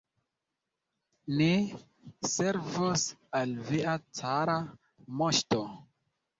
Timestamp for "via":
3.71-3.97